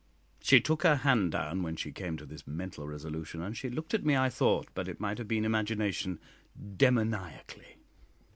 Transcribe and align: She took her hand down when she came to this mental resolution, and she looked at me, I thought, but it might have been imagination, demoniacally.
She 0.41 0.59
took 0.59 0.81
her 0.81 0.95
hand 0.95 1.31
down 1.33 1.61
when 1.61 1.75
she 1.75 1.91
came 1.91 2.17
to 2.17 2.25
this 2.25 2.47
mental 2.47 2.87
resolution, 2.87 3.43
and 3.43 3.55
she 3.55 3.69
looked 3.69 3.93
at 3.93 4.03
me, 4.03 4.17
I 4.17 4.29
thought, 4.31 4.67
but 4.73 4.87
it 4.87 4.99
might 4.99 5.19
have 5.19 5.27
been 5.27 5.45
imagination, 5.45 6.19
demoniacally. 6.75 7.75